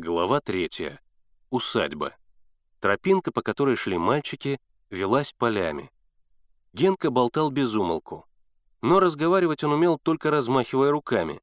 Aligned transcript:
Глава 0.00 0.40
третья. 0.40 1.00
Усадьба. 1.50 2.14
Тропинка, 2.78 3.32
по 3.32 3.42
которой 3.42 3.74
шли 3.74 3.98
мальчики, 3.98 4.60
велась 4.90 5.32
полями. 5.32 5.90
Генка 6.72 7.10
болтал 7.10 7.50
без 7.50 7.74
умолку. 7.74 8.24
Но 8.80 9.00
разговаривать 9.00 9.64
он 9.64 9.72
умел 9.72 9.98
только 9.98 10.30
размахивая 10.30 10.92
руками. 10.92 11.40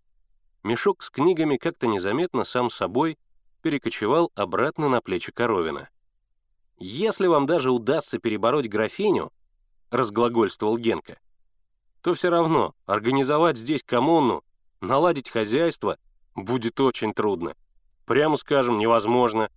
Мешок 0.64 1.04
с 1.04 1.10
книгами 1.10 1.58
как-то 1.58 1.88
незаметно 1.88 2.46
сам 2.46 2.70
собой 2.70 3.18
перекочевал 3.62 4.32
обратно 4.36 4.88
на 4.88 5.02
плечи 5.02 5.34
Коровина. 5.34 5.90
«Если 6.78 7.28
вам 7.28 7.48
даже 7.48 7.72
удастся 7.72 8.20
перебороть 8.20 8.70
графиню»,— 8.70 9.34
разглагольствовал 9.90 10.78
Генка, 10.78 11.20
то 12.02 12.14
все 12.14 12.30
равно 12.30 12.74
организовать 12.86 13.58
здесь 13.58 13.84
коммуну, 13.84 14.46
наладить 14.80 15.28
хозяйство 15.28 15.98
будет 16.36 16.80
очень 16.80 17.14
трудно. 17.14 17.54
Прямо 18.06 18.38
скажем, 18.38 18.78
невозможно. 18.78 19.50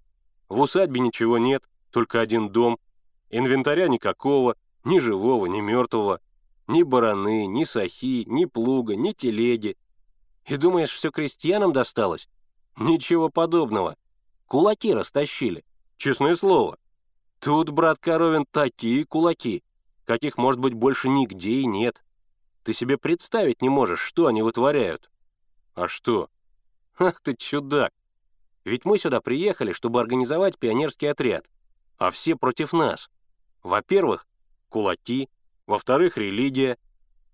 В 0.49 0.61
усадьбе 0.61 1.01
ничего 1.01 1.39
нет, 1.39 1.69
только 1.91 2.21
один 2.21 2.51
дом. 2.51 2.79
Инвентаря 3.31 3.89
никакого, 3.89 4.57
ни 4.85 4.99
живого, 4.99 5.47
ни 5.47 5.61
мертвого. 5.61 6.21
Ни 6.67 6.83
бараны, 6.83 7.47
ни 7.47 7.65
сахи, 7.65 8.25
ни 8.27 8.45
плуга, 8.45 8.97
ни 8.97 9.13
телеги. 9.13 9.77
И 10.47 10.57
думаешь, 10.57 10.91
все 10.91 11.11
крестьянам 11.11 11.73
досталось? 11.73 12.29
Ничего 12.77 13.29
подобного. 13.29 13.97
Кулаки 14.47 14.95
растащили. 14.95 15.65
Честное 15.97 16.35
слово. 16.35 16.79
Тут, 17.41 17.71
брат 17.71 17.99
Коровин, 17.99 18.45
такие 18.51 19.05
кулаки, 19.05 19.63
каких, 20.05 20.39
может 20.39 20.61
быть, 20.61 20.75
больше 20.75 21.09
нигде 21.09 21.61
и 21.61 21.67
нет. 21.67 22.03
Ты 22.65 22.73
себе 22.73 22.99
представить 22.99 23.63
не 23.63 23.69
можешь, 23.69 24.01
что 24.01 24.27
они 24.27 24.43
вытворяют. 24.43 25.11
А 25.75 25.87
что? 25.87 26.29
Ах 26.99 27.21
ты 27.21 27.35
чудак! 27.37 27.93
Ведь 28.69 28.85
мы 28.85 28.99
сюда 28.99 29.23
приехали, 29.23 29.73
чтобы 29.73 29.99
организовать 29.99 30.59
пионерский 30.59 31.07
отряд, 31.07 31.49
а 31.97 32.11
все 32.11 32.37
против 32.37 32.75
нас. 32.75 33.09
Во-первых, 33.63 34.27
кулаки, 34.69 35.31
во-вторых, 35.67 36.19
религия, 36.19 36.77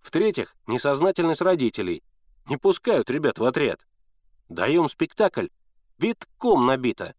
в-третьих, 0.00 0.54
несознательность 0.68 1.40
родителей. 1.40 2.04
Не 2.46 2.56
пускают 2.56 3.10
ребят 3.10 3.40
в 3.40 3.44
отряд. 3.44 3.84
Даем 4.48 4.88
спектакль, 4.88 5.48
битком 5.98 6.66
набито. 6.66 7.16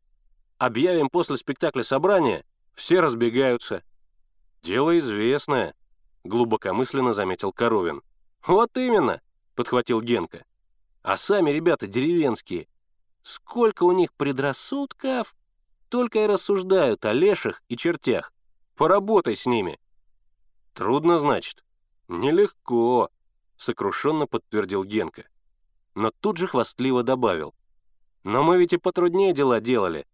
Объявим 0.59 1.09
после 1.09 1.35
спектакля 1.35 1.83
собрание, 1.83 2.45
все 2.73 3.01
разбегаются. 3.01 3.83
Дело 4.63 4.97
известное, 4.97 5.75
глубокомысленно 6.23 7.11
заметил 7.11 7.51
Коровин. 7.51 8.01
Вот 8.47 8.77
именно, 8.77 9.21
подхватил 9.55 9.99
Генка. 9.99 10.45
А 11.01 11.17
сами 11.17 11.49
ребята 11.49 11.85
деревенские, 11.85 12.69
Сколько 13.25 13.85
у 13.85 13.91
них 13.91 14.13
предрассудков, 14.13 15.35
только 15.89 16.19
и 16.19 16.27
рассуждают 16.27 17.05
о 17.05 17.11
леших 17.11 17.63
и 17.69 17.75
чертях. 17.75 18.31
Поработай 18.75 19.35
с 19.35 19.47
ними. 19.47 19.79
Трудно, 20.75 21.17
значит? 21.17 21.65
Нелегко, 22.07 23.09
сокрушенно 23.57 24.27
подтвердил 24.27 24.83
Генка. 24.83 25.23
Но 25.95 26.11
тут 26.11 26.37
же 26.37 26.45
хвастливо 26.45 27.01
добавил. 27.01 27.55
Но 28.23 28.43
мы 28.43 28.59
ведь 28.59 28.73
и 28.73 28.77
потруднее 28.77 29.33
дела 29.33 29.59
делали. 29.59 30.05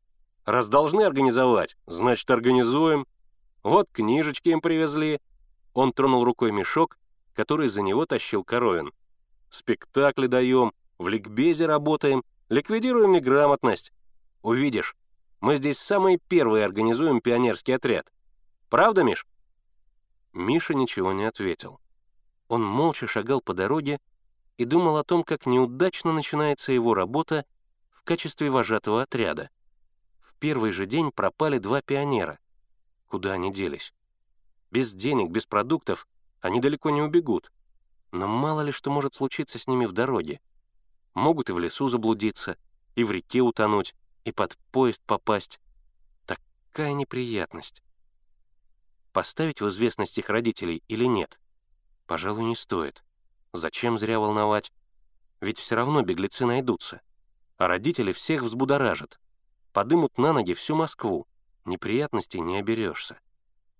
Раз 0.45 0.69
должны 0.69 1.01
организовать, 1.01 1.75
значит, 1.87 2.31
организуем. 2.31 3.05
Вот 3.61 3.89
книжечки 3.91 4.47
им 4.47 4.61
привезли. 4.61 5.19
Он 5.73 5.91
тронул 5.91 6.23
рукой 6.23 6.53
мешок, 6.53 6.97
который 7.33 7.67
за 7.67 7.81
него 7.81 8.05
тащил 8.05 8.45
Коровин. 8.45 8.93
Спектакли 9.49 10.27
даем, 10.27 10.71
в 10.97 11.09
ликбезе 11.09 11.65
работаем, 11.65 12.23
Ликвидируем 12.51 13.13
неграмотность. 13.13 13.93
Увидишь, 14.41 14.97
мы 15.39 15.55
здесь 15.55 15.79
самые 15.79 16.17
первые 16.17 16.65
организуем 16.65 17.21
пионерский 17.21 17.71
отряд. 17.71 18.11
Правда, 18.67 19.03
Миш?» 19.03 19.25
Миша 20.33 20.73
ничего 20.73 21.13
не 21.13 21.23
ответил. 21.23 21.79
Он 22.49 22.61
молча 22.61 23.07
шагал 23.07 23.39
по 23.39 23.53
дороге 23.53 23.99
и 24.57 24.65
думал 24.65 24.97
о 24.97 25.05
том, 25.05 25.23
как 25.23 25.45
неудачно 25.45 26.11
начинается 26.11 26.73
его 26.73 26.93
работа 26.93 27.45
в 27.89 28.03
качестве 28.03 28.49
вожатого 28.49 29.03
отряда. 29.03 29.49
В 30.19 30.35
первый 30.35 30.73
же 30.73 30.85
день 30.85 31.13
пропали 31.13 31.57
два 31.57 31.81
пионера. 31.81 32.37
Куда 33.07 33.31
они 33.31 33.53
делись? 33.53 33.93
Без 34.71 34.93
денег, 34.93 35.31
без 35.31 35.45
продуктов 35.45 36.05
они 36.41 36.59
далеко 36.59 36.89
не 36.89 37.01
убегут. 37.01 37.49
Но 38.11 38.27
мало 38.27 38.59
ли 38.59 38.73
что 38.73 38.91
может 38.91 39.13
случиться 39.13 39.57
с 39.57 39.67
ними 39.67 39.85
в 39.85 39.93
дороге 39.93 40.41
могут 41.13 41.49
и 41.49 41.53
в 41.53 41.59
лесу 41.59 41.89
заблудиться, 41.89 42.57
и 42.95 43.03
в 43.03 43.11
реке 43.11 43.41
утонуть, 43.41 43.95
и 44.23 44.31
под 44.31 44.57
поезд 44.71 45.01
попасть. 45.05 45.59
Такая 46.25 46.93
неприятность. 46.93 47.81
Поставить 49.13 49.61
в 49.61 49.69
известность 49.69 50.17
их 50.17 50.29
родителей 50.29 50.83
или 50.87 51.05
нет? 51.05 51.39
Пожалуй, 52.05 52.43
не 52.43 52.55
стоит. 52.55 53.03
Зачем 53.53 53.97
зря 53.97 54.19
волновать? 54.19 54.71
Ведь 55.41 55.57
все 55.57 55.75
равно 55.75 56.01
беглецы 56.01 56.45
найдутся. 56.45 57.01
А 57.57 57.67
родители 57.67 58.11
всех 58.11 58.43
взбудоражат. 58.43 59.19
Подымут 59.73 60.17
на 60.17 60.33
ноги 60.33 60.53
всю 60.53 60.75
Москву. 60.75 61.27
Неприятностей 61.65 62.39
не 62.39 62.57
оберешься. 62.57 63.19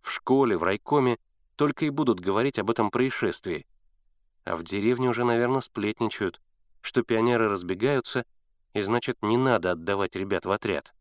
В 0.01 0.11
школе, 0.11 0.57
в 0.57 0.63
райкоме 0.63 1.17
только 1.55 1.85
и 1.85 1.89
будут 1.89 2.19
говорить 2.19 2.59
об 2.59 2.69
этом 2.69 2.91
происшествии. 2.91 3.65
А 4.43 4.55
в 4.55 4.63
деревне 4.63 5.09
уже, 5.09 5.23
наверное, 5.23 5.61
сплетничают 5.61 6.41
что 6.81 7.03
пионеры 7.03 7.47
разбегаются, 7.47 8.25
и 8.73 8.81
значит, 8.81 9.17
не 9.21 9.37
надо 9.37 9.71
отдавать 9.71 10.15
ребят 10.15 10.45
в 10.45 10.51
отряд. 10.51 10.93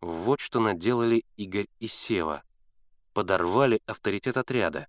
Вот 0.00 0.40
что 0.40 0.60
наделали 0.60 1.24
Игорь 1.36 1.68
и 1.80 1.86
Сева. 1.86 2.42
Подорвали 3.12 3.80
авторитет 3.86 4.36
отряда. 4.36 4.86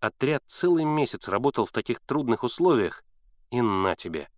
Отряд 0.00 0.42
целый 0.46 0.84
месяц 0.84 1.28
работал 1.28 1.66
в 1.66 1.72
таких 1.72 2.00
трудных 2.00 2.42
условиях, 2.42 3.04
и 3.50 3.60
на 3.60 3.94
тебе. 3.94 4.28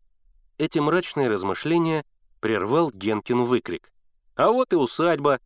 Эти 0.58 0.78
мрачные 0.78 1.28
размышления 1.28 2.04
прервал 2.40 2.90
Генкин 2.90 3.44
выкрик. 3.44 3.92
«А 4.36 4.50
вот 4.50 4.72
и 4.72 4.76
усадьба!» 4.76 5.40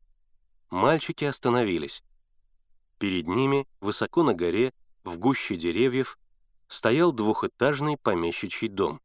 Мальчики 0.71 1.25
остановились. 1.25 2.03
Перед 2.99 3.29
ними, 3.29 3.67
высоко 3.81 4.23
на 4.23 4.35
горе, 4.35 4.73
в 5.05 5.19
гуще 5.19 5.57
деревьев, 5.57 6.19
стоял 6.67 7.13
двухэтажный 7.13 7.97
помещичий 7.97 8.69
дом. 8.69 9.01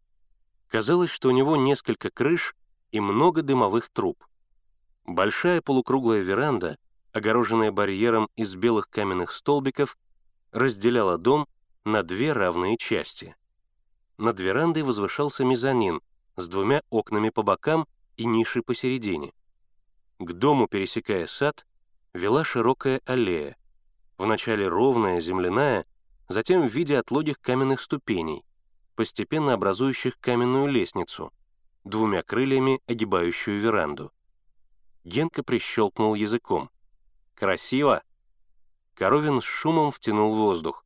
Казалось, 0.73 1.11
что 1.11 1.28
у 1.28 1.31
него 1.31 1.56
несколько 1.56 2.09
крыш 2.09 2.56
и 2.91 3.00
много 3.00 3.44
дымовых 3.44 3.91
труб. 3.91 4.25
Большая 5.06 5.61
полукруглая 5.61 6.22
веранда, 6.22 6.79
огороженная 7.11 7.72
барьером 7.72 8.28
из 8.35 8.56
белых 8.56 8.89
каменных 8.89 9.31
столбиков, 9.31 9.95
разделяла 10.51 11.19
дом 11.19 11.47
на 11.85 12.01
две 12.01 12.33
равные 12.33 12.75
части. 12.78 13.35
Над 14.17 14.39
верандой 14.39 14.81
возвышался 14.81 15.45
мезонин 15.45 16.01
с 16.38 16.47
двумя 16.47 16.81
окнами 16.89 17.29
по 17.29 17.44
бокам 17.44 17.85
и 18.17 18.25
нишей 18.25 18.63
посередине. 18.63 19.31
К 20.17 20.33
дому, 20.33 20.67
пересекая 20.67 21.28
сад, 21.28 21.67
вела 22.16 22.44
широкая 22.44 23.00
аллея, 23.06 23.57
вначале 24.17 24.67
ровная, 24.67 25.19
земляная, 25.19 25.85
затем 26.29 26.67
в 26.67 26.73
виде 26.73 26.97
отлогих 26.97 27.39
каменных 27.41 27.79
ступеней, 27.79 28.44
постепенно 28.95 29.53
образующих 29.53 30.19
каменную 30.19 30.67
лестницу, 30.67 31.31
двумя 31.83 32.23
крыльями 32.23 32.81
огибающую 32.87 33.59
веранду. 33.59 34.11
Генка 35.03 35.43
прищелкнул 35.43 36.15
языком. 36.15 36.69
«Красиво!» 37.35 38.03
Коровин 38.95 39.41
с 39.41 39.45
шумом 39.45 39.91
втянул 39.91 40.35
воздух. 40.35 40.85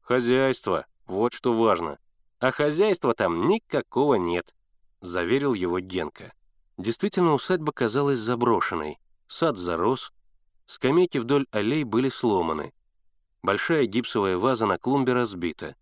«Хозяйство, 0.00 0.86
вот 1.06 1.32
что 1.32 1.52
важно. 1.52 1.98
А 2.38 2.50
хозяйства 2.50 3.14
там 3.14 3.46
никакого 3.46 4.14
нет»,— 4.14 4.54
заверил 5.00 5.54
его 5.54 5.80
Генка. 5.80 6.32
Действительно, 6.78 7.34
усадьба 7.34 7.72
казалась 7.72 8.18
заброшенной. 8.18 8.98
Сад 9.26 9.58
зарос, 9.58 10.12
скамейки 10.66 11.18
вдоль 11.18 11.46
аллей 11.50 11.84
были 11.84 12.08
сломаны. 12.08 12.72
Большая 13.42 13.86
гипсовая 13.86 14.38
ваза 14.38 14.66
на 14.66 14.78
клумбе 14.78 15.12
разбита 15.12 15.76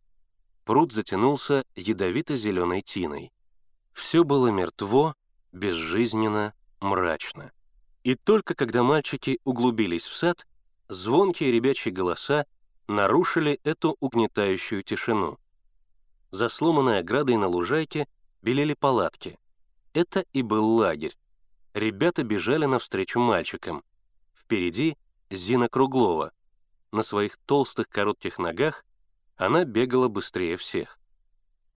пруд 0.65 0.93
затянулся 0.93 1.65
ядовито-зеленой 1.75 2.83
тиной. 2.83 3.33
Все 3.93 4.25
было 4.25 4.49
мертво, 4.49 5.15
безжизненно, 5.53 6.55
мрачно. 6.81 7.53
И 8.05 8.15
только 8.15 8.55
когда 8.55 8.83
мальчики 8.83 9.41
углубились 9.45 10.05
в 10.05 10.17
сад, 10.17 10.47
звонкие 10.89 11.53
ребячьи 11.53 11.93
голоса 11.93 12.47
нарушили 12.89 13.61
эту 13.63 13.97
угнетающую 14.01 14.83
тишину. 14.83 15.39
За 16.31 16.49
сломанной 16.49 17.01
оградой 17.01 17.37
на 17.37 17.47
лужайке 17.47 18.07
белели 18.43 18.75
палатки. 18.75 19.39
Это 19.93 20.25
и 20.33 20.43
был 20.43 20.65
лагерь. 20.77 21.17
Ребята 21.75 22.23
бежали 22.23 22.67
навстречу 22.67 23.21
мальчикам. 23.21 23.83
Впереди 24.35 24.97
Зина 25.31 25.69
Круглова. 25.69 26.33
На 26.93 27.03
своих 27.03 27.37
толстых 27.47 27.89
коротких 27.89 28.39
ногах 28.39 28.85
она 29.41 29.65
бегала 29.65 30.09
быстрее 30.09 30.59
всех. 30.59 31.00